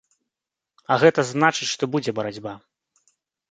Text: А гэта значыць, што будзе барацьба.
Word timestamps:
А 0.95 0.97
гэта 1.03 1.27
значыць, 1.33 1.69
што 1.73 1.83
будзе 1.93 2.17
барацьба. 2.23 2.57